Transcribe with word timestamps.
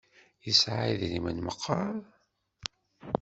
Yesɛa 0.45 0.83
idrimen 0.91 1.37
meqqar? 1.45 1.95